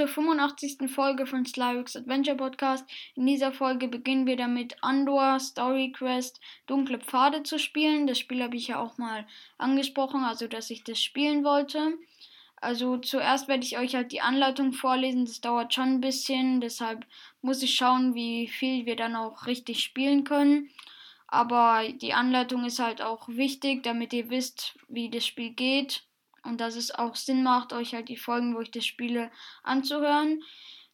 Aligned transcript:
zur 0.00 0.08
85. 0.08 0.90
Folge 0.90 1.26
von 1.26 1.44
Slyrix 1.44 1.94
Adventure 1.94 2.34
Podcast. 2.34 2.86
In 3.16 3.26
dieser 3.26 3.52
Folge 3.52 3.86
beginnen 3.86 4.26
wir 4.26 4.36
damit, 4.36 4.82
Andor 4.82 5.38
Story 5.38 5.92
Quest 5.92 6.40
Dunkle 6.66 6.98
Pfade 7.00 7.42
zu 7.42 7.58
spielen. 7.58 8.06
Das 8.06 8.18
Spiel 8.18 8.42
habe 8.42 8.56
ich 8.56 8.68
ja 8.68 8.80
auch 8.80 8.96
mal 8.96 9.26
angesprochen, 9.58 10.24
also 10.24 10.46
dass 10.46 10.70
ich 10.70 10.84
das 10.84 11.02
spielen 11.02 11.44
wollte. 11.44 11.98
Also 12.56 12.96
zuerst 12.96 13.46
werde 13.46 13.62
ich 13.62 13.76
euch 13.76 13.94
halt 13.94 14.10
die 14.10 14.22
Anleitung 14.22 14.72
vorlesen, 14.72 15.26
das 15.26 15.42
dauert 15.42 15.74
schon 15.74 15.96
ein 15.96 16.00
bisschen, 16.00 16.62
deshalb 16.62 17.04
muss 17.42 17.62
ich 17.62 17.74
schauen, 17.74 18.14
wie 18.14 18.48
viel 18.48 18.86
wir 18.86 18.96
dann 18.96 19.16
auch 19.16 19.46
richtig 19.46 19.84
spielen 19.84 20.24
können. 20.24 20.70
Aber 21.26 21.86
die 21.92 22.14
Anleitung 22.14 22.64
ist 22.64 22.78
halt 22.78 23.02
auch 23.02 23.28
wichtig, 23.28 23.82
damit 23.82 24.14
ihr 24.14 24.30
wisst, 24.30 24.78
wie 24.88 25.10
das 25.10 25.26
Spiel 25.26 25.50
geht 25.50 26.04
und 26.44 26.60
dass 26.60 26.76
es 26.76 26.90
auch 26.90 27.16
Sinn 27.16 27.42
macht, 27.42 27.72
euch 27.72 27.94
halt 27.94 28.08
die 28.08 28.16
Folgen, 28.16 28.54
wo 28.54 28.60
ich 28.60 28.70
das 28.70 28.86
spiele, 28.86 29.30
anzuhören. 29.62 30.42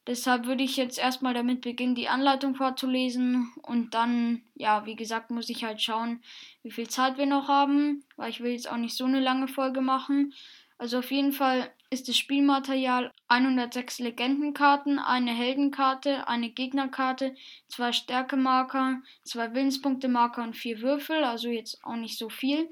Deshalb 0.06 0.46
würde 0.46 0.62
ich 0.62 0.76
jetzt 0.76 0.98
erstmal 0.98 1.34
damit 1.34 1.62
beginnen, 1.62 1.96
die 1.96 2.08
Anleitung 2.08 2.54
vorzulesen 2.54 3.52
und 3.62 3.92
dann, 3.94 4.42
ja, 4.54 4.86
wie 4.86 4.94
gesagt, 4.94 5.32
muss 5.32 5.48
ich 5.48 5.64
halt 5.64 5.82
schauen, 5.82 6.22
wie 6.62 6.70
viel 6.70 6.88
Zeit 6.88 7.18
wir 7.18 7.26
noch 7.26 7.48
haben, 7.48 8.04
weil 8.16 8.30
ich 8.30 8.40
will 8.40 8.52
jetzt 8.52 8.70
auch 8.70 8.76
nicht 8.76 8.96
so 8.96 9.04
eine 9.04 9.18
lange 9.18 9.48
Folge 9.48 9.80
machen. 9.80 10.32
Also 10.78 10.98
auf 10.98 11.10
jeden 11.10 11.32
Fall 11.32 11.72
ist 11.90 12.08
das 12.08 12.16
Spielmaterial 12.16 13.12
106 13.28 13.98
Legendenkarten, 13.98 15.00
eine 15.00 15.32
Heldenkarte, 15.32 16.28
eine 16.28 16.50
Gegnerkarte, 16.50 17.34
zwei 17.66 17.92
Stärkemarker, 17.92 19.02
zwei 19.24 19.54
Willenspunktemarker 19.54 20.42
und 20.42 20.54
vier 20.54 20.82
Würfel, 20.82 21.24
also 21.24 21.48
jetzt 21.48 21.82
auch 21.82 21.96
nicht 21.96 22.18
so 22.18 22.28
viel. 22.28 22.68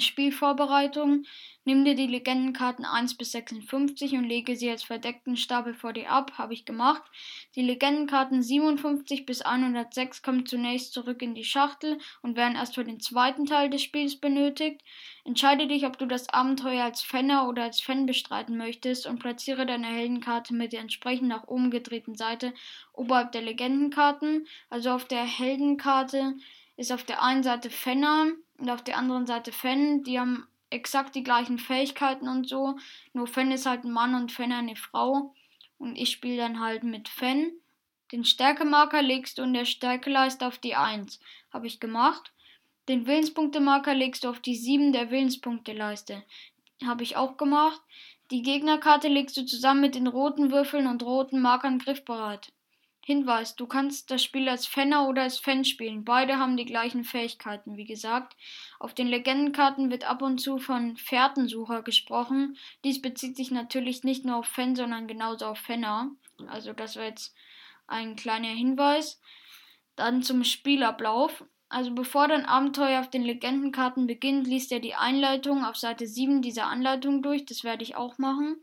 Spielvorbereitung. 0.00 1.24
Nimm 1.66 1.84
dir 1.84 1.94
die 1.94 2.06
Legendenkarten 2.06 2.84
1 2.84 3.16
bis 3.16 3.32
56 3.32 4.12
und 4.12 4.24
lege 4.24 4.54
sie 4.54 4.68
als 4.68 4.82
verdeckten 4.82 5.36
Stapel 5.38 5.72
vor 5.72 5.94
dir 5.94 6.10
ab. 6.10 6.32
Habe 6.36 6.52
ich 6.52 6.66
gemacht. 6.66 7.02
Die 7.54 7.62
Legendenkarten 7.62 8.42
57 8.42 9.24
bis 9.24 9.40
106 9.40 10.22
kommen 10.22 10.44
zunächst 10.44 10.92
zurück 10.92 11.22
in 11.22 11.34
die 11.34 11.44
Schachtel 11.44 11.98
und 12.20 12.36
werden 12.36 12.56
erst 12.56 12.74
für 12.74 12.84
den 12.84 13.00
zweiten 13.00 13.46
Teil 13.46 13.70
des 13.70 13.82
Spiels 13.82 14.16
benötigt. 14.16 14.82
Entscheide 15.24 15.66
dich, 15.66 15.86
ob 15.86 15.96
du 15.96 16.04
das 16.04 16.28
Abenteuer 16.28 16.84
als 16.84 17.00
Fenner 17.00 17.48
oder 17.48 17.62
als 17.62 17.80
Fan 17.80 18.04
bestreiten 18.04 18.58
möchtest 18.58 19.06
und 19.06 19.20
platziere 19.20 19.64
deine 19.64 19.86
Heldenkarte 19.86 20.52
mit 20.52 20.74
der 20.74 20.80
entsprechend 20.80 21.28
nach 21.28 21.48
oben 21.48 21.70
gedrehten 21.70 22.14
Seite 22.14 22.52
oberhalb 22.92 23.32
der 23.32 23.40
Legendenkarten. 23.42 24.46
Also 24.68 24.90
auf 24.90 25.06
der 25.06 25.24
Heldenkarte 25.24 26.34
ist 26.76 26.92
auf 26.92 27.04
der 27.04 27.22
einen 27.22 27.42
Seite 27.42 27.70
Fenner 27.70 28.26
und 28.58 28.70
auf 28.70 28.82
der 28.82 28.98
anderen 28.98 29.26
Seite 29.26 29.52
Fan. 29.52 30.02
Die 30.04 30.18
haben 30.18 30.46
exakt 30.70 31.14
die 31.14 31.22
gleichen 31.22 31.58
Fähigkeiten 31.58 32.28
und 32.28 32.48
so. 32.48 32.76
Nur 33.12 33.26
Fan 33.26 33.50
ist 33.50 33.66
halt 33.66 33.84
ein 33.84 33.92
Mann 33.92 34.14
und 34.14 34.32
Fan 34.32 34.52
eine 34.52 34.76
Frau. 34.76 35.34
Und 35.78 35.96
ich 35.96 36.10
spiele 36.10 36.36
dann 36.36 36.60
halt 36.60 36.84
mit 36.84 37.08
Fan. 37.08 37.52
Den 38.12 38.24
Stärkemarker 38.24 39.02
legst 39.02 39.38
du 39.38 39.42
in 39.42 39.54
der 39.54 39.64
Stärkeleiste 39.64 40.46
auf 40.46 40.58
die 40.58 40.76
1. 40.76 41.20
Habe 41.52 41.66
ich 41.66 41.80
gemacht. 41.80 42.32
Den 42.88 43.06
Willenspunktemarker 43.06 43.94
legst 43.94 44.24
du 44.24 44.28
auf 44.28 44.40
die 44.40 44.56
7 44.56 44.92
der 44.92 45.10
Willenspunkteleiste. 45.10 46.22
Habe 46.84 47.02
ich 47.02 47.16
auch 47.16 47.36
gemacht. 47.36 47.80
Die 48.30 48.42
Gegnerkarte 48.42 49.08
legst 49.08 49.36
du 49.36 49.44
zusammen 49.44 49.80
mit 49.80 49.94
den 49.94 50.06
roten 50.06 50.50
Würfeln 50.50 50.86
und 50.86 51.02
roten 51.02 51.40
Markern 51.40 51.78
griffbereit. 51.78 52.52
Hinweis, 53.06 53.54
du 53.54 53.66
kannst 53.66 54.10
das 54.10 54.24
Spiel 54.24 54.48
als 54.48 54.66
Fenner 54.66 55.06
oder 55.08 55.22
als 55.22 55.38
Fan 55.38 55.64
spielen. 55.66 56.04
Beide 56.04 56.38
haben 56.38 56.56
die 56.56 56.64
gleichen 56.64 57.04
Fähigkeiten, 57.04 57.76
wie 57.76 57.84
gesagt. 57.84 58.34
Auf 58.78 58.94
den 58.94 59.08
Legendenkarten 59.08 59.90
wird 59.90 60.04
ab 60.04 60.22
und 60.22 60.38
zu 60.38 60.58
von 60.58 60.96
Fährtensucher 60.96 61.82
gesprochen. 61.82 62.56
Dies 62.82 63.02
bezieht 63.02 63.36
sich 63.36 63.50
natürlich 63.50 64.04
nicht 64.04 64.24
nur 64.24 64.36
auf 64.36 64.46
Fan, 64.46 64.74
sondern 64.74 65.06
genauso 65.06 65.44
auf 65.44 65.58
Fenner. 65.58 66.12
Also 66.46 66.72
das 66.72 66.96
war 66.96 67.04
jetzt 67.04 67.34
ein 67.86 68.16
kleiner 68.16 68.48
Hinweis. 68.48 69.20
Dann 69.96 70.22
zum 70.22 70.42
Spielablauf. 70.42 71.44
Also 71.68 71.94
bevor 71.94 72.28
dein 72.28 72.46
Abenteuer 72.46 73.00
auf 73.00 73.10
den 73.10 73.22
Legendenkarten 73.22 74.06
beginnt, 74.06 74.46
liest 74.46 74.72
er 74.72 74.80
die 74.80 74.94
Einleitung 74.94 75.64
auf 75.64 75.76
Seite 75.76 76.06
7 76.06 76.40
dieser 76.40 76.68
Anleitung 76.68 77.20
durch. 77.20 77.44
Das 77.44 77.64
werde 77.64 77.82
ich 77.82 77.96
auch 77.96 78.16
machen. 78.16 78.56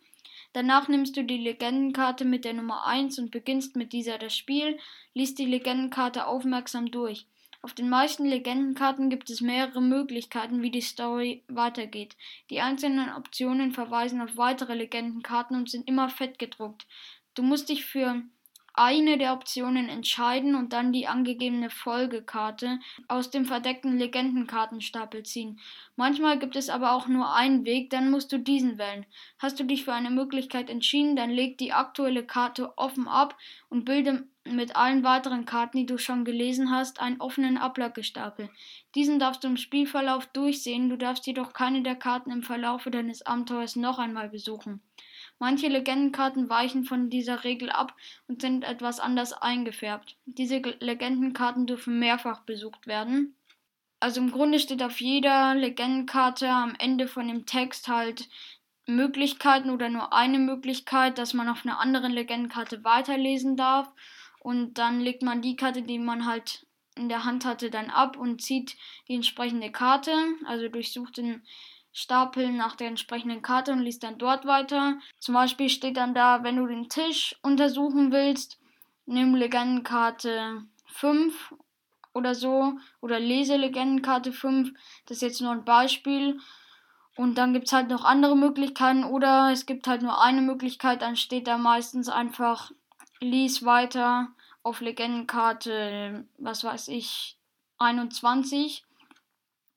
Danach 0.53 0.87
nimmst 0.87 1.15
du 1.15 1.23
die 1.23 1.37
Legendenkarte 1.37 2.25
mit 2.25 2.43
der 2.43 2.53
Nummer 2.53 2.85
1 2.85 3.19
und 3.19 3.31
beginnst 3.31 3.75
mit 3.75 3.93
dieser 3.93 4.17
das 4.17 4.35
Spiel, 4.35 4.77
liest 5.13 5.39
die 5.39 5.45
Legendenkarte 5.45 6.27
aufmerksam 6.27 6.91
durch. 6.91 7.25
Auf 7.63 7.73
den 7.73 7.89
meisten 7.89 8.25
Legendenkarten 8.25 9.09
gibt 9.09 9.29
es 9.29 9.39
mehrere 9.39 9.81
Möglichkeiten, 9.81 10.63
wie 10.63 10.71
die 10.71 10.81
Story 10.81 11.43
weitergeht. 11.47 12.17
Die 12.49 12.59
einzelnen 12.59 13.13
Optionen 13.13 13.71
verweisen 13.71 14.19
auf 14.19 14.35
weitere 14.35 14.73
Legendenkarten 14.73 15.55
und 15.55 15.69
sind 15.69 15.87
immer 15.87 16.09
fett 16.09 16.39
gedruckt. 16.39 16.87
Du 17.35 17.43
musst 17.43 17.69
dich 17.69 17.85
für 17.85 18.23
eine 18.73 19.17
der 19.17 19.33
Optionen 19.33 19.89
entscheiden 19.89 20.55
und 20.55 20.73
dann 20.73 20.93
die 20.93 21.07
angegebene 21.07 21.69
Folgekarte 21.69 22.79
aus 23.07 23.29
dem 23.29 23.45
verdeckten 23.45 23.97
Legendenkartenstapel 23.97 25.23
ziehen. 25.23 25.59
Manchmal 25.95 26.39
gibt 26.39 26.55
es 26.55 26.69
aber 26.69 26.93
auch 26.93 27.07
nur 27.07 27.35
einen 27.35 27.65
Weg, 27.65 27.89
dann 27.89 28.11
musst 28.11 28.31
du 28.31 28.39
diesen 28.39 28.77
wählen. 28.77 29.05
Hast 29.39 29.59
du 29.59 29.63
dich 29.63 29.83
für 29.83 29.93
eine 29.93 30.09
Möglichkeit 30.09 30.69
entschieden, 30.69 31.15
dann 31.15 31.29
leg 31.29 31.57
die 31.57 31.73
aktuelle 31.73 32.25
Karte 32.25 32.77
offen 32.77 33.07
ab 33.07 33.37
und 33.69 33.85
bilde 33.85 34.25
mit 34.45 34.75
allen 34.75 35.03
weiteren 35.03 35.45
Karten, 35.45 35.77
die 35.77 35.85
du 35.85 35.97
schon 35.97 36.25
gelesen 36.25 36.71
hast, 36.71 36.99
einen 36.99 37.21
offenen 37.21 37.57
Ablagestapel. 37.57 38.49
Diesen 38.95 39.19
darfst 39.19 39.43
du 39.43 39.47
im 39.47 39.57
Spielverlauf 39.57 40.25
durchsehen, 40.27 40.89
du 40.89 40.97
darfst 40.97 41.27
jedoch 41.27 41.53
keine 41.53 41.83
der 41.83 41.95
Karten 41.95 42.31
im 42.31 42.41
Verlaufe 42.41 42.89
deines 42.89 43.25
Abenteuers 43.25 43.75
noch 43.75 43.99
einmal 43.99 44.29
besuchen. 44.29 44.81
Manche 45.41 45.69
Legendenkarten 45.69 46.49
weichen 46.49 46.83
von 46.83 47.09
dieser 47.09 47.43
Regel 47.43 47.71
ab 47.71 47.95
und 48.27 48.43
sind 48.43 48.63
etwas 48.63 48.99
anders 48.99 49.33
eingefärbt. 49.33 50.15
Diese 50.25 50.57
Legendenkarten 50.57 51.65
dürfen 51.65 51.97
mehrfach 51.97 52.41
besucht 52.41 52.85
werden. 52.85 53.35
Also 53.99 54.21
im 54.21 54.29
Grunde 54.29 54.59
steht 54.59 54.83
auf 54.83 55.01
jeder 55.01 55.55
Legendenkarte 55.55 56.47
am 56.47 56.75
Ende 56.77 57.07
von 57.07 57.27
dem 57.27 57.47
Text 57.47 57.87
halt 57.87 58.29
Möglichkeiten 58.85 59.71
oder 59.71 59.89
nur 59.89 60.13
eine 60.13 60.37
Möglichkeit, 60.37 61.17
dass 61.17 61.33
man 61.33 61.49
auf 61.49 61.65
einer 61.65 61.79
anderen 61.79 62.11
Legendenkarte 62.11 62.83
weiterlesen 62.83 63.57
darf. 63.57 63.91
Und 64.41 64.75
dann 64.75 65.01
legt 65.01 65.23
man 65.23 65.41
die 65.41 65.55
Karte, 65.55 65.81
die 65.81 65.97
man 65.97 66.27
halt 66.27 66.67
in 66.95 67.09
der 67.09 67.23
Hand 67.23 67.45
hatte, 67.45 67.71
dann 67.71 67.89
ab 67.89 68.15
und 68.15 68.43
zieht 68.43 68.77
die 69.07 69.15
entsprechende 69.15 69.71
Karte. 69.71 70.13
Also 70.45 70.67
durchsucht 70.67 71.17
den 71.17 71.41
Stapel 71.93 72.51
nach 72.51 72.75
der 72.75 72.87
entsprechenden 72.87 73.41
Karte 73.41 73.73
und 73.73 73.81
liest 73.81 74.03
dann 74.03 74.17
dort 74.17 74.45
weiter. 74.45 74.97
Zum 75.19 75.33
Beispiel 75.33 75.69
steht 75.69 75.97
dann 75.97 76.13
da, 76.13 76.43
wenn 76.43 76.55
du 76.55 76.67
den 76.67 76.89
Tisch 76.89 77.35
untersuchen 77.41 78.11
willst, 78.11 78.59
nimm 79.05 79.35
Legendenkarte 79.35 80.63
5 80.87 81.53
oder 82.13 82.35
so 82.35 82.73
oder 83.01 83.19
lese 83.19 83.57
Legendenkarte 83.57 84.31
5. 84.31 84.71
Das 85.05 85.17
ist 85.17 85.21
jetzt 85.21 85.41
nur 85.41 85.51
ein 85.51 85.65
Beispiel. 85.65 86.39
Und 87.17 87.35
dann 87.37 87.53
gibt 87.53 87.67
es 87.67 87.73
halt 87.73 87.89
noch 87.89 88.05
andere 88.05 88.37
Möglichkeiten 88.37 89.03
oder 89.03 89.51
es 89.51 89.65
gibt 89.65 89.85
halt 89.87 90.01
nur 90.01 90.21
eine 90.21 90.41
Möglichkeit, 90.41 91.01
dann 91.01 91.17
steht 91.17 91.45
da 91.45 91.57
meistens 91.57 92.07
einfach 92.07 92.71
lies 93.19 93.65
weiter 93.65 94.29
auf 94.63 94.79
Legendenkarte, 94.81 96.25
was 96.37 96.63
weiß 96.63 96.87
ich, 96.87 97.37
21. 97.77 98.83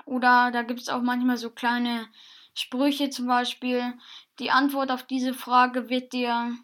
Oder 0.04 0.50
da 0.52 0.62
gibt 0.62 0.80
es 0.80 0.88
auch 0.88 1.02
manchmal 1.02 1.36
so 1.36 1.50
kleine 1.50 2.08
Sprüche, 2.54 3.10
zum 3.10 3.26
Beispiel, 3.26 3.94
die 4.38 4.50
Antwort 4.50 4.90
auf 4.90 5.02
diese 5.02 5.34
Frage 5.34 5.90
wird 5.90 6.12
dir 6.12 6.56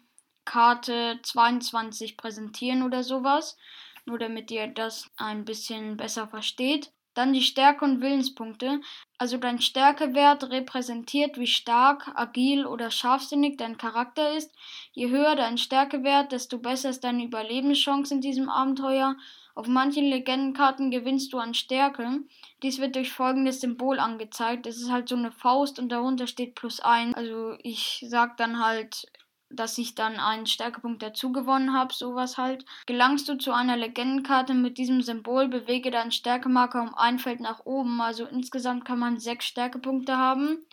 Karte 0.45 1.19
22 1.23 2.17
präsentieren 2.17 2.83
oder 2.83 3.03
sowas. 3.03 3.57
Nur 4.05 4.17
damit 4.17 4.49
ihr 4.51 4.67
das 4.67 5.09
ein 5.17 5.45
bisschen 5.45 5.97
besser 5.97 6.27
versteht. 6.27 6.91
Dann 7.13 7.33
die 7.33 7.41
Stärke 7.41 7.83
und 7.83 8.01
Willenspunkte. 8.01 8.79
Also 9.17 9.37
dein 9.37 9.61
Stärkewert 9.61 10.49
repräsentiert, 10.49 11.37
wie 11.37 11.47
stark, 11.47 12.09
agil 12.15 12.65
oder 12.65 12.89
scharfsinnig 12.89 13.57
dein 13.57 13.77
Charakter 13.77 14.35
ist. 14.35 14.55
Je 14.93 15.09
höher 15.09 15.35
dein 15.35 15.57
Stärkewert, 15.57 16.31
desto 16.31 16.57
besser 16.57 16.89
ist 16.89 17.03
deine 17.03 17.25
Überlebenschance 17.25 18.13
in 18.13 18.21
diesem 18.21 18.49
Abenteuer. 18.49 19.17
Auf 19.55 19.67
manchen 19.67 20.05
Legendenkarten 20.05 20.91
gewinnst 20.91 21.33
du 21.33 21.37
an 21.37 21.53
Stärke. 21.53 22.21
Dies 22.63 22.79
wird 22.79 22.95
durch 22.95 23.11
folgendes 23.11 23.61
Symbol 23.61 23.99
angezeigt. 23.99 24.65
Es 24.65 24.77
ist 24.77 24.91
halt 24.91 25.09
so 25.09 25.15
eine 25.15 25.31
Faust 25.31 25.79
und 25.79 25.89
darunter 25.89 26.27
steht 26.27 26.55
plus 26.55 26.79
1. 26.79 27.15
Also 27.15 27.55
ich 27.61 28.05
sag 28.07 28.37
dann 28.37 28.63
halt 28.63 29.07
dass 29.53 29.77
ich 29.77 29.95
dann 29.95 30.17
einen 30.17 30.45
Stärkepunkt 30.45 31.03
dazu 31.03 31.31
gewonnen 31.31 31.73
habe, 31.73 31.93
sowas 31.93 32.37
halt. 32.37 32.65
Gelangst 32.85 33.27
du 33.27 33.37
zu 33.37 33.51
einer 33.51 33.77
Legendenkarte 33.77 34.53
mit 34.53 34.77
diesem 34.77 35.01
Symbol, 35.01 35.47
bewege 35.47 35.91
deinen 35.91 36.11
Stärkemarker 36.11 36.81
um 36.81 36.95
ein 36.95 37.19
Feld 37.19 37.39
nach 37.39 37.65
oben. 37.65 38.01
Also 38.01 38.25
insgesamt 38.25 38.85
kann 38.85 38.99
man 38.99 39.19
sechs 39.19 39.45
Stärkepunkte 39.45 40.17
haben. 40.17 40.65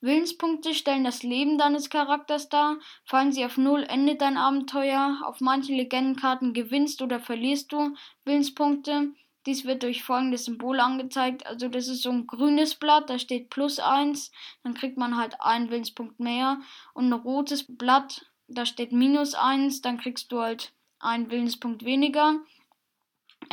Willenspunkte 0.00 0.74
stellen 0.74 1.04
das 1.04 1.22
Leben 1.22 1.58
deines 1.58 1.90
Charakters 1.90 2.48
dar. 2.48 2.78
Fallen 3.04 3.32
sie 3.32 3.44
auf 3.44 3.56
Null, 3.56 3.84
endet 3.84 4.20
dein 4.22 4.36
Abenteuer. 4.36 5.20
Auf 5.24 5.40
manchen 5.40 5.76
Legendenkarten 5.76 6.54
gewinnst 6.54 7.02
oder 7.02 7.20
verlierst 7.20 7.72
du 7.72 7.94
Willenspunkte. 8.24 9.12
Dies 9.46 9.64
wird 9.64 9.82
durch 9.82 10.02
folgendes 10.02 10.44
Symbol 10.44 10.80
angezeigt. 10.80 11.46
Also 11.46 11.68
das 11.68 11.88
ist 11.88 12.02
so 12.02 12.10
ein 12.10 12.26
grünes 12.26 12.74
Blatt, 12.74 13.08
da 13.08 13.18
steht 13.18 13.48
plus 13.48 13.78
1, 13.78 14.32
dann 14.62 14.74
kriegt 14.74 14.98
man 14.98 15.16
halt 15.16 15.40
einen 15.40 15.70
Willenspunkt 15.70 16.20
mehr. 16.20 16.60
Und 16.92 17.08
ein 17.08 17.12
rotes 17.14 17.64
Blatt, 17.66 18.26
da 18.48 18.66
steht 18.66 18.92
minus 18.92 19.34
1, 19.34 19.80
dann 19.80 19.98
kriegst 19.98 20.30
du 20.32 20.40
halt 20.40 20.72
einen 20.98 21.30
Willenspunkt 21.30 21.84
weniger. 21.84 22.40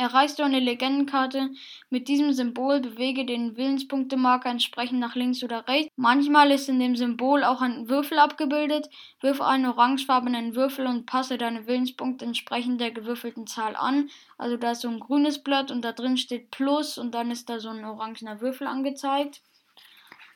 Erreichst 0.00 0.38
du 0.38 0.44
eine 0.44 0.60
Legendenkarte 0.60 1.50
mit 1.90 2.06
diesem 2.06 2.32
Symbol, 2.32 2.78
bewege 2.78 3.26
den 3.26 3.56
Willenspunktemarker 3.56 4.48
entsprechend 4.48 5.00
nach 5.00 5.16
links 5.16 5.42
oder 5.42 5.66
rechts. 5.66 5.92
Manchmal 5.96 6.52
ist 6.52 6.68
in 6.68 6.78
dem 6.78 6.94
Symbol 6.94 7.42
auch 7.42 7.60
ein 7.60 7.88
Würfel 7.88 8.20
abgebildet. 8.20 8.88
Wirf 9.20 9.40
einen 9.40 9.66
orangefarbenen 9.66 10.54
Würfel 10.54 10.86
und 10.86 11.06
passe 11.06 11.36
deine 11.36 11.66
Willenspunkte 11.66 12.24
entsprechend 12.24 12.80
der 12.80 12.92
gewürfelten 12.92 13.48
Zahl 13.48 13.74
an. 13.74 14.08
Also 14.38 14.56
da 14.56 14.70
ist 14.70 14.82
so 14.82 14.88
ein 14.88 15.00
grünes 15.00 15.42
Blatt 15.42 15.72
und 15.72 15.82
da 15.82 15.90
drin 15.90 16.16
steht 16.16 16.52
Plus 16.52 16.96
und 16.96 17.12
dann 17.12 17.32
ist 17.32 17.48
da 17.48 17.58
so 17.58 17.70
ein 17.70 17.84
orangener 17.84 18.40
Würfel 18.40 18.68
angezeigt. 18.68 19.42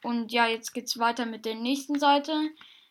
Und 0.03 0.33
ja, 0.33 0.49
jetzt 0.49 0.73
geht's 0.73 0.99
weiter 0.99 1.25
mit 1.25 1.45
der 1.45 1.55
nächsten 1.55 2.01
Seite. 2.01 2.33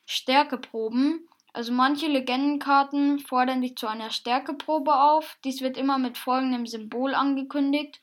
Stärkeproben. 0.06 1.27
Also 1.53 1.74
manche 1.74 2.07
Legendenkarten 2.07 3.19
fordern 3.19 3.62
dich 3.62 3.75
zu 3.75 3.88
einer 3.88 4.09
Stärkeprobe 4.09 4.94
auf. 4.95 5.38
Dies 5.44 5.62
wird 5.62 5.77
immer 5.77 5.98
mit 5.98 6.18
folgendem 6.18 6.65
Symbol 6.65 7.13
angekündigt. 7.13 8.01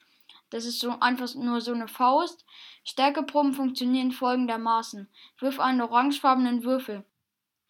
Das 0.51 0.67
ist 0.67 0.81
so 0.81 0.99
einfach 1.01 1.35
nur 1.35 1.61
so 1.61 1.73
eine 1.73 1.89
Faust. 1.89 2.45
Stärkeproben 2.85 3.55
funktionieren 3.55 4.13
folgendermaßen. 4.13 5.09
Wirf 5.39 5.61
einen 5.61 5.81
orangefarbenen 5.81 6.65
Würfel. 6.65 7.05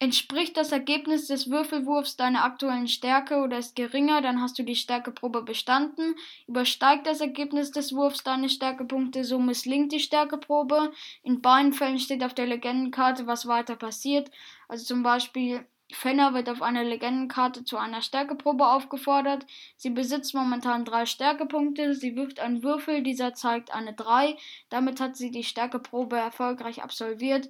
Entspricht 0.01 0.55
das 0.55 0.71
Ergebnis 0.71 1.27
des 1.27 1.49
Würfelwurfs 1.49 2.15
deiner 2.15 2.45
aktuellen 2.45 2.87
Stärke 2.87 3.41
oder 3.41 3.57
ist 3.57 3.75
geringer, 3.75 4.21
dann 4.21 4.41
hast 4.41 4.57
du 4.57 4.63
die 4.63 4.77
Stärkeprobe 4.77 5.41
bestanden. 5.41 6.15
Übersteigt 6.47 7.05
das 7.05 7.19
Ergebnis 7.19 7.71
des 7.71 7.93
Wurfs 7.93 8.23
deine 8.23 8.47
Stärkepunkte, 8.47 9.25
so 9.25 9.39
misslingt 9.39 9.91
die 9.91 9.99
Stärkeprobe. 9.99 10.93
In 11.21 11.41
beiden 11.41 11.73
Fällen 11.73 11.99
steht 11.99 12.23
auf 12.23 12.33
der 12.33 12.47
Legendenkarte, 12.47 13.27
was 13.27 13.45
weiter 13.45 13.75
passiert. 13.75 14.31
Also 14.69 14.85
zum 14.85 15.03
Beispiel 15.03 15.65
Fenner 15.91 16.33
wird 16.33 16.49
auf 16.49 16.61
einer 16.61 16.83
Legendenkarte 16.83 17.65
zu 17.65 17.75
einer 17.77 18.01
Stärkeprobe 18.01 18.67
aufgefordert. 18.67 19.45
Sie 19.75 19.89
besitzt 19.89 20.35
momentan 20.35 20.85
drei 20.85 21.05
Stärkepunkte. 21.07 21.95
Sie 21.95 22.15
wirft 22.15 22.39
einen 22.39 22.63
Würfel, 22.63 23.01
dieser 23.01 23.33
zeigt 23.33 23.73
eine 23.73 23.93
3. 23.93 24.37
Damit 24.69 24.99
hat 25.01 25.17
sie 25.17 25.31
die 25.31 25.43
Stärkeprobe 25.43 26.15
erfolgreich 26.15 26.83
absolviert. 26.83 27.49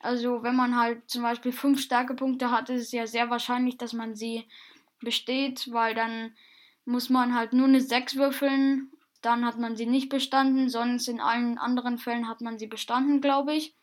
Also 0.00 0.42
wenn 0.42 0.56
man 0.56 0.76
halt 0.76 1.08
zum 1.10 1.22
Beispiel 1.22 1.52
fünf 1.52 1.80
Stärkepunkte 1.80 2.50
hat, 2.50 2.70
ist 2.70 2.82
es 2.82 2.92
ja 2.92 3.06
sehr 3.06 3.30
wahrscheinlich, 3.30 3.76
dass 3.76 3.92
man 3.92 4.16
sie 4.16 4.46
besteht, 5.00 5.70
weil 5.72 5.94
dann 5.94 6.32
muss 6.86 7.10
man 7.10 7.34
halt 7.34 7.52
nur 7.52 7.68
eine 7.68 7.80
6 7.80 8.16
würfeln. 8.16 8.90
Dann 9.22 9.44
hat 9.44 9.58
man 9.58 9.76
sie 9.76 9.86
nicht 9.86 10.08
bestanden, 10.08 10.70
sonst 10.70 11.06
in 11.06 11.20
allen 11.20 11.58
anderen 11.58 11.98
Fällen 11.98 12.28
hat 12.28 12.40
man 12.40 12.58
sie 12.58 12.66
bestanden, 12.66 13.20
glaube 13.20 13.54
ich. 13.54 13.74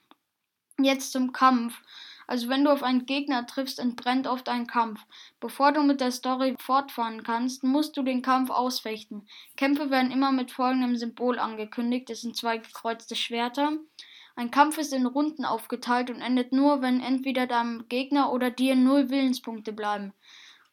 Jetzt 0.79 1.11
zum 1.11 1.31
Kampf. 1.31 1.79
Also 2.25 2.49
wenn 2.49 2.65
du 2.65 2.71
auf 2.71 2.83
einen 2.83 3.05
Gegner 3.05 3.45
triffst, 3.45 3.79
entbrennt 3.79 4.27
oft 4.27 4.49
ein 4.49 4.67
Kampf. 4.67 4.99
Bevor 5.39 5.71
du 5.71 5.81
mit 5.83 6.01
der 6.01 6.11
Story 6.11 6.55
fortfahren 6.59 7.23
kannst, 7.23 7.63
musst 7.63 7.95
du 7.95 8.01
den 8.01 8.21
Kampf 8.21 8.49
ausfechten. 8.49 9.27
Kämpfe 9.55 9.91
werden 9.91 10.11
immer 10.11 10.31
mit 10.31 10.51
folgendem 10.51 10.97
Symbol 10.97 11.39
angekündigt. 11.39 12.09
Das 12.09 12.21
sind 12.21 12.35
zwei 12.35 12.57
gekreuzte 12.57 13.15
Schwerter. 13.15 13.77
Ein 14.37 14.51
Kampf 14.51 14.77
ist 14.77 14.93
in 14.93 15.07
Runden 15.07 15.45
aufgeteilt 15.45 16.11
und 16.11 16.21
endet 16.21 16.51
nur, 16.51 16.83
wenn 16.83 17.01
entweder 17.01 17.47
deinem 17.47 17.89
Gegner 17.89 18.31
oder 18.31 18.51
dir 18.51 18.75
null 18.75 19.09
Willenspunkte 19.09 19.73
bleiben. 19.73 20.13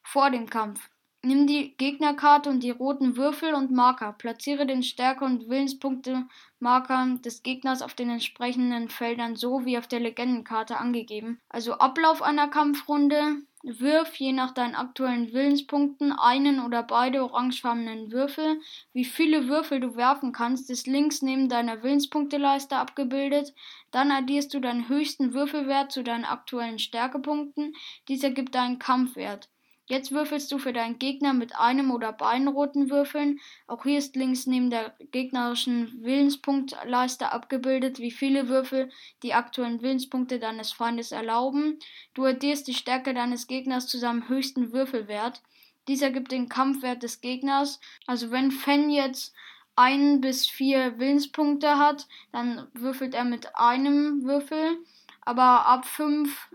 Vor 0.03 0.29
dem 0.29 0.47
Kampf. 0.47 0.87
Nimm 1.23 1.47
die 1.47 1.75
Gegnerkarte 1.75 2.51
und 2.51 2.61
die 2.61 2.69
roten 2.69 3.17
Würfel 3.17 3.55
und 3.55 3.71
Marker. 3.71 4.13
Platziere 4.13 4.67
den 4.67 4.83
Stärke- 4.83 5.25
und 5.25 5.49
Willenspunkte-Marker 5.49 7.17
des 7.25 7.41
Gegners 7.41 7.81
auf 7.81 7.95
den 7.95 8.11
entsprechenden 8.11 8.89
Feldern 8.89 9.35
so 9.35 9.65
wie 9.65 9.79
auf 9.79 9.87
der 9.87 9.99
Legendenkarte 9.99 10.77
angegeben. 10.77 11.41
Also 11.49 11.73
Ablauf 11.73 12.21
einer 12.21 12.47
Kampfrunde. 12.47 13.37
Wirf 13.67 14.15
je 14.17 14.31
nach 14.31 14.51
deinen 14.51 14.75
aktuellen 14.75 15.33
Willenspunkten 15.33 16.11
einen 16.11 16.59
oder 16.59 16.83
beide 16.83 17.23
orangefarbenen 17.23 18.11
Würfel. 18.11 18.61
Wie 18.93 19.05
viele 19.05 19.47
Würfel 19.47 19.79
du 19.79 19.95
werfen 19.95 20.31
kannst, 20.31 20.69
ist 20.69 20.85
links 20.85 21.23
neben 21.23 21.49
deiner 21.49 21.81
Willenspunkteleiste 21.81 22.77
abgebildet. 22.77 23.55
Dann 23.89 24.11
addierst 24.11 24.53
du 24.53 24.59
deinen 24.59 24.87
höchsten 24.87 25.33
Würfelwert 25.33 25.91
zu 25.91 26.03
deinen 26.03 26.25
aktuellen 26.25 26.77
Stärkepunkten. 26.77 27.73
Dieser 28.07 28.29
gibt 28.29 28.53
deinen 28.53 28.77
Kampfwert. 28.77 29.49
Jetzt 29.87 30.11
würfelst 30.11 30.51
du 30.51 30.57
für 30.57 30.73
deinen 30.73 30.97
Gegner 30.97 31.33
mit 31.33 31.55
einem 31.55 31.91
oder 31.91 32.11
beiden 32.11 32.47
roten 32.47 32.89
Würfeln. 32.89 33.39
Auch 33.67 33.83
hier 33.83 33.99
ist 33.99 34.15
links 34.15 34.47
neben 34.47 34.71
der 34.71 34.95
gegnerischen 35.11 36.03
Willenspunktleiste 36.03 37.31
abgebildet, 37.31 37.99
wie 37.99 38.09
viele 38.09 38.49
Würfel 38.49 38.89
die 39.21 39.35
aktuellen 39.35 39.83
Willenspunkte 39.83 40.39
deines 40.39 40.71
Feindes 40.71 41.11
erlauben. 41.11 41.77
Du 42.15 42.25
addierst 42.25 42.67
die 42.67 42.73
Stärke 42.73 43.13
deines 43.13 43.45
Gegners 43.45 43.87
zu 43.87 43.99
seinem 43.99 44.27
höchsten 44.27 44.73
Würfelwert. 44.73 45.43
Dieser 45.87 46.09
gibt 46.09 46.31
den 46.31 46.49
Kampfwert 46.49 47.03
des 47.03 47.21
Gegners. 47.21 47.79
Also 48.07 48.31
wenn 48.31 48.49
Fen 48.49 48.89
jetzt 48.89 49.35
ein 49.75 50.19
bis 50.19 50.47
vier 50.47 50.97
Willenspunkte 50.97 51.77
hat, 51.77 52.07
dann 52.31 52.67
würfelt 52.73 53.13
er 53.13 53.25
mit 53.25 53.55
einem 53.55 54.23
Würfel. 54.23 54.79
Aber 55.21 55.67
ab 55.67 55.85
fünf 55.85 56.49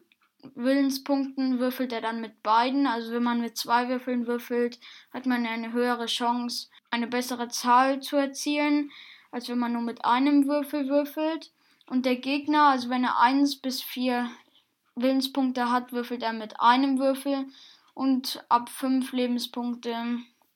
Willenspunkten 0.54 1.58
würfelt 1.58 1.92
er 1.92 2.00
dann 2.00 2.20
mit 2.20 2.42
beiden. 2.42 2.86
Also 2.86 3.12
wenn 3.12 3.22
man 3.22 3.40
mit 3.40 3.56
zwei 3.56 3.88
Würfeln 3.88 4.26
würfelt, 4.26 4.78
hat 5.12 5.26
man 5.26 5.46
eine 5.46 5.72
höhere 5.72 6.06
Chance, 6.06 6.68
eine 6.90 7.06
bessere 7.06 7.48
Zahl 7.48 8.00
zu 8.00 8.16
erzielen, 8.16 8.90
als 9.30 9.48
wenn 9.48 9.58
man 9.58 9.72
nur 9.72 9.82
mit 9.82 10.04
einem 10.04 10.46
Würfel 10.46 10.88
würfelt. 10.88 11.52
Und 11.86 12.06
der 12.06 12.16
Gegner, 12.16 12.68
also 12.68 12.88
wenn 12.90 13.04
er 13.04 13.18
eins 13.20 13.56
bis 13.56 13.82
vier 13.82 14.30
Willenspunkte 14.94 15.70
hat, 15.70 15.92
würfelt 15.92 16.22
er 16.22 16.32
mit 16.32 16.60
einem 16.60 16.98
Würfel. 16.98 17.46
Und 17.94 18.44
ab 18.48 18.68
fünf 18.68 19.12
Lebenspunkte 19.12 19.94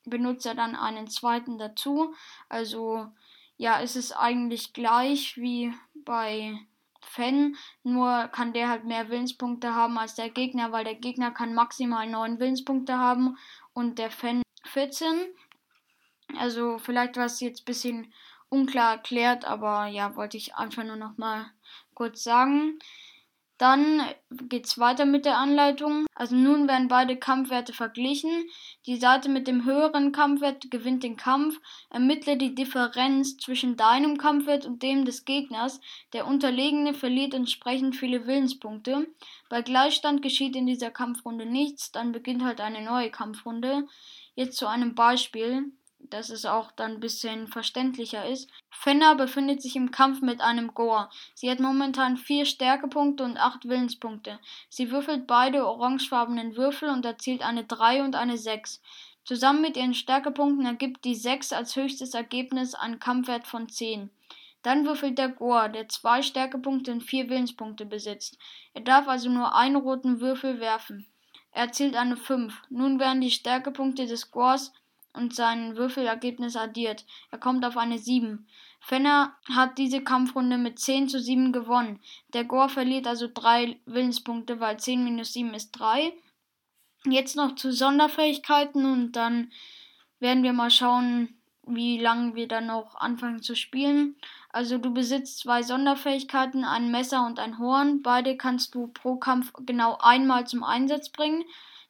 benutzt 0.05 0.47
er 0.47 0.55
dann 0.55 0.77
einen 0.77 1.09
zweiten 1.09 1.59
dazu. 1.59 2.15
Also 2.49 3.07
ja, 3.57 3.79
ist 3.79 3.97
es 3.97 4.13
eigentlich 4.13 4.73
gleich 4.73 5.37
wie 5.37 5.73
bei 5.95 6.59
Fan, 7.05 7.57
nur 7.83 8.29
kann 8.29 8.53
der 8.53 8.69
halt 8.69 8.85
mehr 8.85 9.09
Willenspunkte 9.09 9.75
haben 9.75 9.99
als 9.99 10.15
der 10.15 10.31
Gegner, 10.31 10.73
weil 10.73 10.85
der 10.85 10.95
Gegner 10.95 11.31
kann 11.31 11.55
maximal 11.55 12.09
9 12.09 12.39
Willenspunkte 12.41 12.99
haben 12.99 13.37
und 13.73 13.99
der 13.99 14.11
Fan 14.11 14.43
14. 14.65 15.07
Also 16.39 16.79
vielleicht 16.79 17.17
war 17.17 17.27
es 17.27 17.41
jetzt 17.41 17.63
ein 17.63 17.67
bisschen 17.67 18.13
unklar 18.49 18.93
erklärt, 18.93 19.45
aber 19.45 19.87
ja, 19.87 20.17
wollte 20.17 20.37
ich 20.37 20.55
einfach 20.55 20.85
nur 20.85 20.97
noch 20.97 21.17
mal 21.19 21.47
kurz 21.95 22.25
sagen. 22.25 22.79
Dann 23.59 24.03
geht 24.49 24.67
es 24.67 24.79
weiter 24.79 25.05
mit 25.05 25.25
der 25.25 25.39
Anleitung. 25.39 26.07
Also 26.15 26.35
nun 26.35 26.67
werden 26.67 26.89
beide 26.89 27.17
Kampfwerte 27.17 27.73
verglichen. 27.73 28.49
Die 28.87 28.97
Seite 28.97 29.29
mit 29.29 29.47
dem 29.47 29.65
höheren 29.65 30.11
Kampfwert 30.11 30.71
gewinnt 30.73 31.05
den 31.05 31.17
Kampf. 31.17 31.61
Ermittle 31.89 32.37
die 32.37 32.55
Differenz 32.55 33.37
zwischen 33.37 33.77
deinem 33.77 34.19
Kampfwert 34.19 34.67
und 34.67 34.83
dem 34.83 35.05
des 35.05 35.25
Gegners. 35.25 35.81
Der 36.13 36.27
Unterlegene 36.27 36.95
verliert 36.95 37.33
entsprechend 37.33 37.95
viele 37.95 38.27
Willenspunkte. 38.27 39.07
Bei 39.49 39.63
Gleichstand 39.63 40.23
geschieht 40.23 40.57
in 40.57 40.67
dieser 40.67 40.91
Kampfrunde 40.91 41.47
nichts. 41.47 41.93
Dann 41.93 42.11
beginnt 42.11 42.43
halt 42.43 42.61
eine 42.61 42.83
neue 42.83 43.11
Kampfrunde. 43.11 43.87
Jetzt 44.35 44.57
zu 44.57 44.67
einem 44.67 44.97
Beispiel 44.97 45.73
dass 46.15 46.31
es 46.31 46.47
auch 46.47 46.71
dann 46.71 46.93
ein 46.93 47.01
bisschen 47.01 47.49
verständlicher 47.49 48.25
ist. 48.25 48.49
Fenner 48.71 49.17
befindet 49.17 49.61
sich 49.61 49.75
im 49.75 49.91
Kampf 49.91 50.21
mit 50.21 50.41
einem 50.41 50.73
Gore. 50.73 51.11
Sie 51.35 51.51
hat 51.51 51.59
momentan 51.59 52.17
vier 52.17 52.45
Stärkepunkte 52.45 53.25
und 53.25 53.37
acht 53.37 53.69
Willenspunkte. 53.69 54.39
Sie 54.69 54.93
würfelt 54.93 55.27
beide 55.27 55.67
orangefarbenen 55.67 56.57
Würfel 56.57 56.89
und 56.89 57.05
erzielt 57.05 57.43
eine 57.43 57.65
3 57.65 58.05
und 58.05 58.15
eine 58.15 58.39
6. 58.39 58.81
Zusammen 59.25 59.63
mit 59.63 59.77
ihren 59.77 59.95
Stärkepunkten 59.95 60.65
ergibt 60.65 61.05
die 61.05 61.17
6 61.17 61.53
als 61.53 61.75
höchstes 61.75 62.15
Ergebnis 62.15 62.75
einen 62.75 63.01
Kampfwert 63.01 63.49
von 63.49 63.69
10. 63.69 64.11
Dann 64.63 64.87
würfelt 64.87 65.19
der 65.19 65.31
Gore, 65.31 65.69
der 65.69 65.89
zwei 65.89 66.23
Stärkepunkte 66.23 66.93
und 66.93 67.03
vier 67.03 67.29
Willenspunkte 67.29 67.87
besitzt. 67.87 68.39
Er 68.73 68.83
darf 68.83 69.09
also 69.09 69.29
nur 69.31 69.57
einen 69.57 69.77
roten 69.77 70.21
Würfel 70.21 70.61
werfen. 70.61 71.07
Er 71.51 71.65
erzielt 71.65 71.97
eine 71.97 72.17
5. 72.17 72.63
Nun 72.71 73.01
werden 73.01 73.21
die 73.21 73.31
Stärkepunkte 73.31 74.07
des 74.07 74.31
Gores 74.31 74.73
und 75.15 75.35
sein 75.35 75.77
Würfelergebnis 75.77 76.57
addiert. 76.57 77.05
Er 77.31 77.39
kommt 77.39 77.65
auf 77.65 77.77
eine 77.77 77.99
7. 77.99 78.47
Fenner 78.81 79.35
hat 79.49 79.79
diese 79.79 80.03
Kampfrunde 80.03 80.59
mit 80.59 80.79
10 80.79 81.09
zu 81.09 81.19
7 81.19 81.53
gewonnen. 81.53 82.01
Der 82.35 82.45
Gore 82.45 82.69
verliert 82.69 83.07
also 83.07 83.29
3 83.33 83.81
Willenspunkte, 83.87 84.61
weil 84.61 84.79
10 84.79 85.03
minus 85.03 85.33
7 85.33 85.55
ist 85.55 85.73
3. 85.73 86.13
Jetzt 87.07 87.37
noch 87.37 87.55
zu 87.55 87.73
Sonderfähigkeiten 87.73 88.85
und 88.85 89.13
dann 89.13 89.51
werden 90.21 90.43
wir 90.43 90.53
mal 90.53 90.71
schauen, 90.71 91.35
wie 91.67 91.99
lange 91.99 92.35
wir 92.35 92.49
dann 92.49 92.67
noch 92.67 92.95
anfangen 92.97 93.43
zu 93.43 93.57
spielen. 93.57 94.17
Also 94.51 94.79
du 94.79 94.93
besitzt 94.93 95.39
zwei 95.39 95.63
Sonderfähigkeiten, 95.63 96.65
ein 96.65 96.91
Messer 96.91 97.27
und 97.27 97.39
ein 97.39 97.59
Horn. 97.59 98.03
Beide 98.03 98.37
kannst 98.37 98.75
du 98.75 98.89
pro 98.89 99.17
Kampf 99.17 99.53
genau 99.65 99.99
einmal 100.01 100.47
zum 100.47 100.63
Einsatz 100.63 101.09
bringen. 101.11 101.45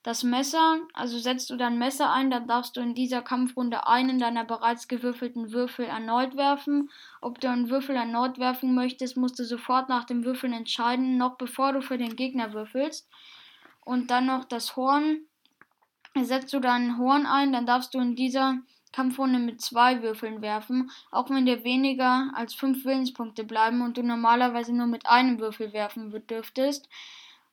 Das 0.05 0.23
Messer, 0.23 0.81
also 0.93 1.19
setzt 1.19 1.49
du 1.49 1.57
dein 1.57 1.79
Messer 1.79 2.13
ein, 2.13 2.31
dann 2.31 2.47
darfst 2.47 2.77
du 2.77 2.81
in 2.83 2.95
dieser 2.95 3.23
Kampfrunde 3.23 3.87
einen 3.87 4.19
deiner 4.19 4.45
bereits 4.45 4.87
gewürfelten 4.87 5.51
Würfel 5.51 5.87
erneut 5.87 6.37
werfen. 6.37 6.91
Ob 7.23 7.41
du 7.41 7.49
einen 7.49 7.71
Würfel 7.71 7.97
erneut 7.97 8.39
werfen 8.39 8.75
möchtest, 8.75 9.17
musst 9.17 9.39
du 9.39 9.45
sofort 9.45 9.89
nach 9.89 10.05
dem 10.05 10.27
Würfeln 10.27 10.53
entscheiden, 10.53 11.17
noch 11.17 11.39
bevor 11.39 11.73
du 11.73 11.81
für 11.81 11.97
den 11.97 12.17
Gegner 12.17 12.53
würfelst. 12.53 13.09
Und 13.83 14.11
dann 14.11 14.27
noch 14.27 14.45
das 14.45 14.77
Horn. 14.77 15.21
Setzt 16.21 16.53
du 16.53 16.61
dein 16.61 16.99
Horn 16.99 17.25
ein, 17.25 17.55
dann 17.55 17.65
darfst 17.65 17.95
du 17.95 17.99
in 17.99 18.15
dieser 18.15 18.59
Kampfrunde 18.93 19.39
mit 19.39 19.63
zwei 19.63 20.03
Würfeln 20.03 20.43
werfen, 20.43 20.91
auch 21.13 21.31
wenn 21.31 21.47
dir 21.47 21.65
weniger 21.65 22.31
als 22.35 22.53
fünf 22.53 22.85
Willenspunkte 22.85 23.43
bleiben 23.43 23.81
und 23.81 23.97
du 23.97 24.03
normalerweise 24.03 24.75
nur 24.75 24.87
mit 24.87 25.07
einem 25.07 25.41
Würfel 25.41 25.73
werfen 25.73 26.13
dürftest. 26.29 26.91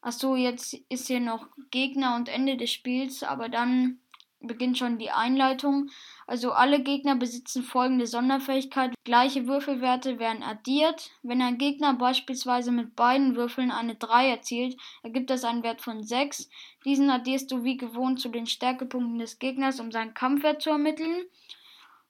Achso, 0.02 0.36
jetzt 0.36 0.74
ist 0.90 1.08
hier 1.08 1.20
noch 1.20 1.48
Gegner 1.70 2.16
und 2.16 2.28
Ende 2.28 2.58
des 2.58 2.72
Spiels, 2.72 3.22
aber 3.24 3.50
dann 3.50 4.00
beginnt 4.40 4.78
schon 4.78 4.98
die 4.98 5.12
Einleitung. 5.12 5.90
Also 6.26 6.52
alle 6.52 6.82
Gegner 6.82 7.16
besitzen 7.16 7.64
folgende 7.64 8.08
Sonderfähigkeit. 8.08 8.94
Gleiche 9.04 9.46
Würfelwerte 9.46 10.20
werden 10.20 10.44
addiert. 10.44 11.12
Wenn 11.22 11.42
ein 11.42 11.58
Gegner 11.58 11.94
beispielsweise 11.94 12.72
mit 12.72 12.96
beiden 12.96 13.36
Würfeln 13.36 13.70
eine 13.70 13.96
3 13.96 14.30
erzielt, 14.30 14.78
ergibt 15.04 15.30
das 15.30 15.44
einen 15.44 15.64
Wert 15.64 15.82
von 15.82 16.04
6. 16.04 16.50
Diesen 16.86 17.10
addierst 17.10 17.52
du 17.52 17.64
wie 17.64 17.78
gewohnt 17.78 18.20
zu 18.20 18.30
den 18.30 18.48
Stärkepunkten 18.48 19.20
des 19.20 19.40
Gegners, 19.40 19.80
um 19.80 19.92
seinen 19.92 20.14
Kampfwert 20.14 20.62
zu 20.62 20.72
ermitteln. 20.72 21.26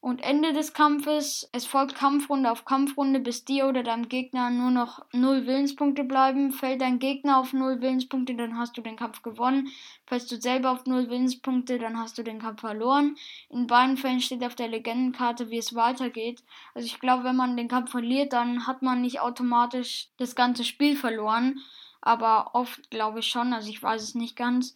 Und 0.01 0.23
Ende 0.23 0.51
des 0.51 0.73
Kampfes, 0.73 1.47
es 1.51 1.67
folgt 1.67 1.93
Kampfrunde 1.93 2.51
auf 2.51 2.65
Kampfrunde, 2.65 3.19
bis 3.19 3.45
dir 3.45 3.67
oder 3.67 3.83
deinem 3.83 4.09
Gegner 4.09 4.49
nur 4.49 4.71
noch 4.71 5.05
0 5.13 5.45
Willenspunkte 5.45 6.03
bleiben. 6.03 6.51
Fällt 6.51 6.81
dein 6.81 6.97
Gegner 6.97 7.37
auf 7.37 7.53
0 7.53 7.81
Willenspunkte, 7.81 8.35
dann 8.35 8.57
hast 8.57 8.75
du 8.75 8.81
den 8.81 8.95
Kampf 8.95 9.21
gewonnen. 9.21 9.69
Fällst 10.07 10.31
du 10.31 10.41
selber 10.41 10.71
auf 10.71 10.87
0 10.87 11.11
Willenspunkte, 11.11 11.77
dann 11.77 11.99
hast 11.99 12.17
du 12.17 12.23
den 12.23 12.39
Kampf 12.39 12.61
verloren. 12.61 13.15
In 13.49 13.67
beiden 13.67 13.95
Fällen 13.95 14.21
steht 14.21 14.43
auf 14.43 14.55
der 14.55 14.69
Legendenkarte, 14.69 15.51
wie 15.51 15.59
es 15.59 15.75
weitergeht. 15.75 16.41
Also 16.73 16.87
ich 16.87 16.99
glaube, 16.99 17.23
wenn 17.23 17.35
man 17.35 17.55
den 17.55 17.67
Kampf 17.67 17.91
verliert, 17.91 18.33
dann 18.33 18.65
hat 18.65 18.81
man 18.81 19.01
nicht 19.01 19.19
automatisch 19.19 20.07
das 20.17 20.35
ganze 20.35 20.63
Spiel 20.63 20.95
verloren. 20.95 21.59
Aber 22.01 22.55
oft 22.55 22.89
glaube 22.89 23.19
ich 23.19 23.27
schon, 23.27 23.53
also 23.53 23.69
ich 23.69 23.83
weiß 23.83 24.01
es 24.01 24.15
nicht 24.15 24.35
ganz. 24.35 24.75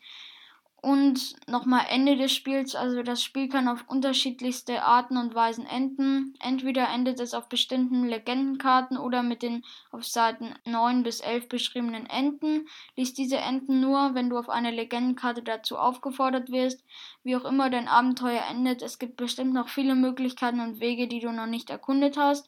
Und 0.85 1.35
nochmal 1.49 1.87
Ende 1.89 2.15
des 2.15 2.31
Spiels. 2.31 2.75
Also 2.75 3.01
das 3.01 3.23
Spiel 3.23 3.49
kann 3.49 3.67
auf 3.67 3.85
unterschiedlichste 3.87 4.83
Arten 4.83 5.17
und 5.17 5.33
Weisen 5.33 5.65
enden. 5.65 6.35
Entweder 6.39 6.87
endet 6.89 7.19
es 7.19 7.33
auf 7.33 7.49
bestimmten 7.49 8.05
Legendenkarten 8.05 8.95
oder 8.95 9.23
mit 9.23 9.41
den 9.41 9.63
auf 9.91 10.05
Seiten 10.05 10.53
9 10.63 11.01
bis 11.01 11.21
11 11.21 11.49
beschriebenen 11.49 12.05
Enden. 12.05 12.67
Lies 12.95 13.15
diese 13.15 13.37
Enden 13.37 13.81
nur, 13.81 14.13
wenn 14.13 14.29
du 14.29 14.37
auf 14.37 14.47
einer 14.47 14.69
Legendenkarte 14.69 15.41
dazu 15.41 15.75
aufgefordert 15.75 16.51
wirst. 16.51 16.83
Wie 17.23 17.35
auch 17.35 17.45
immer 17.45 17.71
dein 17.71 17.87
Abenteuer 17.87 18.43
endet, 18.47 18.83
es 18.83 18.99
gibt 18.99 19.17
bestimmt 19.17 19.55
noch 19.55 19.69
viele 19.69 19.95
Möglichkeiten 19.95 20.59
und 20.59 20.81
Wege, 20.81 21.07
die 21.07 21.19
du 21.19 21.31
noch 21.31 21.47
nicht 21.47 21.71
erkundet 21.71 22.15
hast. 22.15 22.47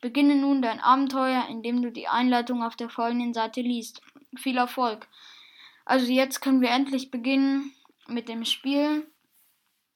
Beginne 0.00 0.34
nun 0.34 0.60
dein 0.60 0.80
Abenteuer, 0.80 1.46
indem 1.48 1.82
du 1.82 1.92
die 1.92 2.08
Einleitung 2.08 2.64
auf 2.64 2.74
der 2.74 2.88
folgenden 2.88 3.32
Seite 3.32 3.60
liest. 3.60 4.02
Viel 4.34 4.56
Erfolg! 4.56 5.06
Also 5.84 6.10
jetzt 6.10 6.40
können 6.40 6.60
wir 6.60 6.70
endlich 6.70 7.12
beginnen 7.12 7.72
mit 8.08 8.28
dem 8.28 8.44
Spiel. 8.44 9.06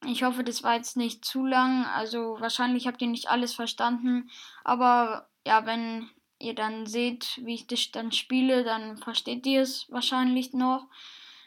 Ich 0.05 0.23
hoffe, 0.23 0.43
das 0.43 0.63
war 0.63 0.75
jetzt 0.75 0.97
nicht 0.97 1.23
zu 1.23 1.45
lang. 1.45 1.85
Also 1.85 2.37
wahrscheinlich 2.39 2.87
habt 2.87 3.01
ihr 3.01 3.07
nicht 3.07 3.29
alles 3.29 3.53
verstanden. 3.53 4.29
Aber 4.63 5.29
ja, 5.45 5.65
wenn 5.65 6.09
ihr 6.39 6.55
dann 6.55 6.87
seht, 6.87 7.39
wie 7.43 7.55
ich 7.55 7.67
das 7.67 7.91
dann 7.91 8.11
spiele, 8.11 8.63
dann 8.63 8.97
versteht 8.97 9.45
ihr 9.45 9.61
es 9.61 9.91
wahrscheinlich 9.91 10.53
noch. 10.53 10.87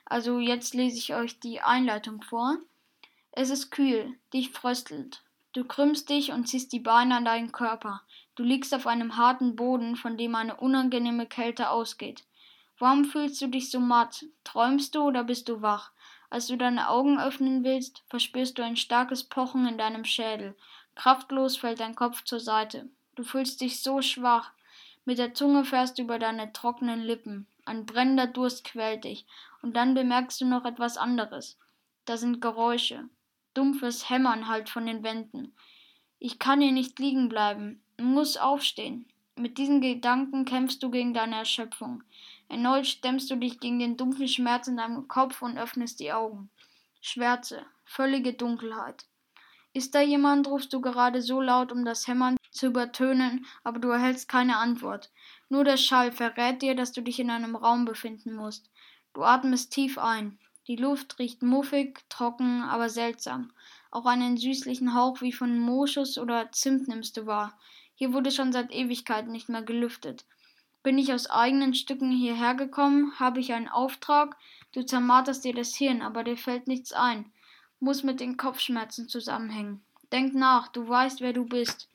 Also 0.04 0.38
jetzt 0.38 0.74
lese 0.74 0.98
ich 0.98 1.14
euch 1.14 1.40
die 1.40 1.60
Einleitung 1.60 2.22
vor. 2.22 2.58
Es 3.32 3.50
ist 3.50 3.70
kühl, 3.70 4.16
dich 4.32 4.50
fröstelt. 4.50 5.22
Du 5.52 5.64
krümmst 5.64 6.08
dich 6.08 6.32
und 6.32 6.46
ziehst 6.46 6.72
die 6.72 6.80
Beine 6.80 7.16
an 7.16 7.24
deinen 7.24 7.52
Körper. 7.52 8.02
Du 8.34 8.42
liegst 8.42 8.74
auf 8.74 8.86
einem 8.86 9.16
harten 9.16 9.56
Boden, 9.56 9.96
von 9.96 10.16
dem 10.16 10.34
eine 10.34 10.56
unangenehme 10.56 11.26
Kälte 11.26 11.70
ausgeht. 11.70 12.24
Warum 12.78 13.04
fühlst 13.04 13.40
du 13.40 13.46
dich 13.46 13.70
so 13.70 13.78
matt? 13.78 14.24
Träumst 14.42 14.94
du 14.94 15.02
oder 15.02 15.24
bist 15.24 15.48
du 15.48 15.62
wach? 15.62 15.92
Als 16.34 16.48
du 16.48 16.56
deine 16.56 16.88
Augen 16.88 17.20
öffnen 17.20 17.62
willst, 17.62 18.02
verspürst 18.08 18.58
du 18.58 18.64
ein 18.64 18.74
starkes 18.74 19.22
Pochen 19.22 19.68
in 19.68 19.78
deinem 19.78 20.04
Schädel. 20.04 20.56
Kraftlos 20.96 21.56
fällt 21.56 21.78
dein 21.78 21.94
Kopf 21.94 22.24
zur 22.24 22.40
Seite. 22.40 22.88
Du 23.14 23.22
fühlst 23.22 23.60
dich 23.60 23.80
so 23.84 24.02
schwach. 24.02 24.50
Mit 25.04 25.18
der 25.18 25.34
Zunge 25.34 25.64
fährst 25.64 25.96
du 25.96 26.02
über 26.02 26.18
deine 26.18 26.52
trockenen 26.52 27.00
Lippen. 27.02 27.46
Ein 27.64 27.86
brennender 27.86 28.26
Durst 28.26 28.64
quält 28.64 29.04
dich. 29.04 29.26
Und 29.62 29.76
dann 29.76 29.94
bemerkst 29.94 30.40
du 30.40 30.44
noch 30.44 30.64
etwas 30.64 30.96
anderes. 30.96 31.56
Da 32.04 32.16
sind 32.16 32.40
Geräusche. 32.40 33.04
Dumpfes 33.54 34.10
Hämmern 34.10 34.48
halt 34.48 34.68
von 34.68 34.86
den 34.86 35.04
Wänden. 35.04 35.54
Ich 36.18 36.40
kann 36.40 36.60
hier 36.60 36.72
nicht 36.72 36.98
liegen 36.98 37.28
bleiben. 37.28 37.80
Muss 37.96 38.38
aufstehen. 38.38 39.06
Mit 39.36 39.56
diesen 39.56 39.80
Gedanken 39.80 40.46
kämpfst 40.46 40.82
du 40.82 40.90
gegen 40.90 41.14
deine 41.14 41.36
Erschöpfung. 41.36 42.02
Erneut 42.48 42.86
stemmst 42.86 43.30
du 43.30 43.36
dich 43.36 43.60
gegen 43.60 43.78
den 43.78 43.96
dumpfen 43.96 44.28
Schmerz 44.28 44.68
in 44.68 44.76
deinem 44.76 45.08
Kopf 45.08 45.42
und 45.42 45.58
öffnest 45.58 46.00
die 46.00 46.12
Augen. 46.12 46.50
Schwärze, 47.00 47.66
völlige 47.84 48.32
Dunkelheit. 48.32 49.06
Ist 49.72 49.94
da 49.94 50.00
jemand, 50.00 50.46
rufst 50.46 50.72
du 50.72 50.80
gerade 50.80 51.20
so 51.20 51.40
laut, 51.40 51.72
um 51.72 51.84
das 51.84 52.06
Hämmern 52.06 52.36
zu 52.52 52.66
übertönen, 52.66 53.44
aber 53.64 53.80
du 53.80 53.88
erhältst 53.88 54.28
keine 54.28 54.56
Antwort. 54.58 55.10
Nur 55.48 55.64
der 55.64 55.76
Schall 55.76 56.12
verrät 56.12 56.62
dir, 56.62 56.76
dass 56.76 56.92
du 56.92 57.02
dich 57.02 57.18
in 57.18 57.30
einem 57.30 57.56
Raum 57.56 57.84
befinden 57.84 58.34
musst. 58.34 58.70
Du 59.12 59.22
atmest 59.22 59.72
tief 59.72 59.98
ein. 59.98 60.38
Die 60.66 60.76
Luft 60.76 61.18
riecht 61.18 61.42
muffig, 61.42 62.08
trocken, 62.08 62.62
aber 62.62 62.88
seltsam. 62.88 63.52
Auch 63.90 64.06
einen 64.06 64.36
süßlichen 64.36 64.94
Hauch 64.94 65.20
wie 65.20 65.32
von 65.32 65.58
Moschus 65.58 66.18
oder 66.18 66.50
Zimt 66.52 66.88
nimmst 66.88 67.16
du 67.16 67.26
wahr. 67.26 67.58
Hier 67.94 68.12
wurde 68.12 68.30
schon 68.30 68.52
seit 68.52 68.72
Ewigkeiten 68.72 69.30
nicht 69.30 69.48
mehr 69.48 69.62
gelüftet. 69.62 70.24
Bin 70.84 70.98
ich 70.98 71.14
aus 71.14 71.30
eigenen 71.30 71.72
Stücken 71.72 72.10
hierher 72.10 72.54
gekommen? 72.54 73.18
Habe 73.18 73.40
ich 73.40 73.54
einen 73.54 73.68
Auftrag? 73.68 74.36
Du 74.72 74.84
zermarterst 74.84 75.42
dir 75.42 75.54
das 75.54 75.74
Hirn, 75.74 76.02
aber 76.02 76.24
dir 76.24 76.36
fällt 76.36 76.68
nichts 76.68 76.92
ein. 76.92 77.32
Muss 77.80 78.02
mit 78.02 78.20
den 78.20 78.36
Kopfschmerzen 78.36 79.08
zusammenhängen. 79.08 79.82
Denk 80.12 80.34
nach, 80.34 80.68
du 80.68 80.86
weißt, 80.86 81.22
wer 81.22 81.32
du 81.32 81.46
bist. 81.46 81.88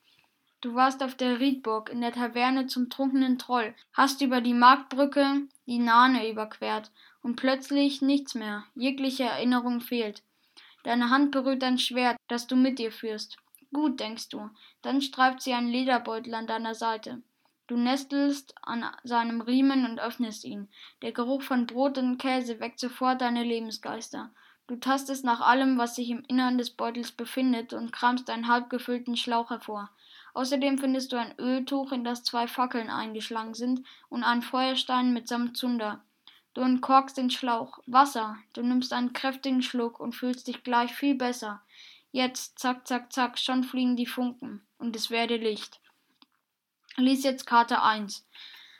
Du 0.62 0.74
warst 0.74 1.04
auf 1.04 1.14
der 1.14 1.40
Riedburg, 1.40 1.92
in 1.92 2.02
der 2.02 2.14
Taverne 2.14 2.66
zum 2.66 2.90
trunkenen 2.90 3.38
Troll, 3.38 3.76
hast 3.94 4.22
über 4.22 4.42
die 4.42 4.56
Marktbrücke 4.56 5.44
die 5.68 5.78
Nahne 5.78 6.28
überquert, 6.28 6.92
und 7.22 7.36
plötzlich 7.36 8.02
nichts 8.02 8.34
mehr, 8.34 8.66
jegliche 8.74 9.26
Erinnerung 9.26 9.82
fehlt. 9.82 10.24
Deine 10.84 11.12
Hand 11.12 11.30
berührt 11.30 11.64
ein 11.64 11.78
Schwert, 11.78 12.18
das 12.28 12.48
du 12.48 12.56
mit 12.56 12.80
dir 12.80 12.92
führst. 12.92 13.38
Gut, 13.72 14.00
denkst 14.00 14.30
du, 14.30 14.50
dann 14.82 15.04
streift 15.04 15.44
sie 15.44 15.54
einen 15.54 15.70
Lederbeutel 15.70 16.34
an 16.34 16.48
deiner 16.48 16.74
Seite. 16.74 17.22
Du 17.70 17.78
nestelst 17.78 18.56
an 18.64 18.84
seinem 19.04 19.42
Riemen 19.42 19.86
und 19.86 20.00
öffnest 20.00 20.44
ihn. 20.44 20.70
Der 21.04 21.12
Geruch 21.12 21.44
von 21.44 21.68
Brot 21.68 22.00
und 22.00 22.18
Käse 22.18 22.60
weckt 22.60 22.80
sofort 22.80 23.22
deine 23.22 23.44
Lebensgeister. 23.44 24.32
Du 24.66 24.78
tastest 24.78 25.24
nach 25.24 25.40
allem, 25.40 25.78
was 25.78 25.96
sich 25.96 26.10
im 26.10 26.24
Innern 26.28 26.58
des 26.58 26.72
Beutels 26.72 27.12
befindet, 27.12 27.74
und 27.74 27.92
kramst 27.92 28.32
einen 28.32 28.48
halb 28.48 28.72
gefüllten 28.72 29.16
Schlauch 29.16 29.52
hervor. 29.52 29.92
Außerdem 30.34 30.80
findest 30.80 31.12
du 31.12 31.18
ein 31.18 31.36
Öltuch, 31.38 31.92
in 31.92 32.04
das 32.04 32.24
zwei 32.24 32.48
Fackeln 32.48 32.90
eingeschlagen 32.90 33.54
sind, 33.54 33.86
und 34.10 34.24
einen 34.24 34.42
Feuerstein 34.42 35.14
mitsamt 35.14 35.56
Zunder. 35.56 36.02
Du 36.56 36.62
entkorkst 36.62 37.18
den 37.18 37.30
Schlauch. 37.30 37.78
Wasser. 37.86 38.40
Du 38.54 38.64
nimmst 38.64 38.94
einen 38.94 39.14
kräftigen 39.14 39.62
Schluck 39.62 40.00
und 40.00 40.16
fühlst 40.16 40.48
dich 40.48 40.64
gleich 40.64 40.96
viel 40.96 41.14
besser. 41.14 41.62
Jetzt, 42.12 42.58
zack, 42.58 42.88
zack, 42.88 43.14
zack, 43.14 43.38
schon 43.38 43.64
fliegen 43.64 43.96
die 43.96 44.08
Funken, 44.08 44.66
und 44.80 44.96
es 44.96 45.12
werde 45.12 45.38
Licht 45.38 45.80
lies 46.98 47.24
jetzt 47.24 47.46
Karte 47.46 47.82
1. 47.82 48.26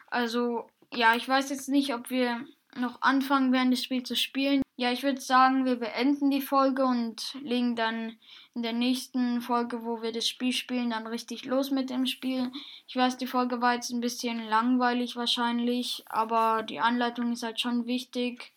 Also, 0.10 0.70
ja, 0.94 1.16
ich 1.16 1.28
weiß 1.28 1.50
jetzt 1.50 1.70
nicht, 1.70 1.94
ob 1.94 2.10
wir 2.10 2.46
noch 2.76 3.02
anfangen 3.02 3.52
werden, 3.52 3.72
das 3.72 3.84
Spiel 3.84 4.04
zu 4.04 4.16
spielen. 4.16 4.62
Ja, 4.76 4.92
ich 4.92 5.04
würde 5.04 5.20
sagen, 5.20 5.66
wir 5.66 5.76
beenden 5.76 6.32
die 6.32 6.42
Folge 6.42 6.86
und 6.86 7.36
legen 7.42 7.76
dann 7.76 8.18
in 8.54 8.64
der 8.64 8.74
nächsten 8.74 9.42
Folge, 9.42 9.84
wo 9.84 10.02
wir 10.02 10.12
das 10.12 10.28
Spiel 10.28 10.54
spielen, 10.54 10.92
dann 10.92 11.08
richtig 11.08 11.46
los 11.46 11.72
mit 11.72 11.90
dem 11.90 12.06
Spiel. 12.06 12.52
Ich 12.88 12.96
weiß, 12.96 13.18
die 13.18 13.28
Folge 13.28 13.62
war 13.62 13.76
jetzt 13.76 13.92
ein 13.92 14.02
bisschen 14.02 14.48
langweilig 14.48 15.16
wahrscheinlich, 15.16 16.04
aber 16.08 16.64
die 16.64 16.80
Anleitung 16.80 17.34
ist 17.34 17.44
halt 17.44 17.60
schon 17.60 17.88
wichtig, 17.88 18.54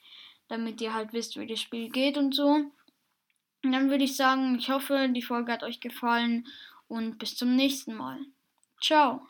damit 0.48 0.80
ihr 0.80 0.94
halt 0.94 1.12
wisst, 1.12 1.38
wie 1.38 1.46
das 1.46 1.60
Spiel 1.60 1.88
geht 1.88 2.16
und 2.16 2.34
so. 2.34 2.70
Und 3.64 3.72
dann 3.72 3.90
würde 3.90 4.04
ich 4.04 4.16
sagen, 4.16 4.56
ich 4.58 4.70
hoffe, 4.70 5.08
die 5.10 5.22
Folge 5.22 5.52
hat 5.52 5.62
euch 5.62 5.80
gefallen 5.80 6.46
und 6.88 7.18
bis 7.18 7.36
zum 7.36 7.56
nächsten 7.56 7.94
Mal. 7.94 8.18
Ciao. 8.80 9.26